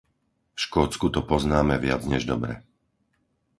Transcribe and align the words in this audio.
V 0.57 0.59
Škótsku 0.65 1.05
to 1.15 1.21
poznáme 1.31 1.75
viac 1.85 2.01
než 2.13 2.21
dobre. 2.31 2.53